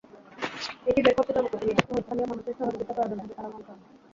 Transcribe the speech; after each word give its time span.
এটি 0.87 0.99
বের 1.01 1.15
করতে 1.17 1.31
জনপ্রতিনিধিসহ 1.33 1.97
স্থানীয় 1.97 2.27
মানুষের 2.27 2.57
সহযোগিতা 2.59 2.93
প্রয়োজন 2.93 3.17
হবে 3.19 3.33
তাঁরা 3.33 3.49
মনে 3.49 3.65
করেন। 3.67 3.79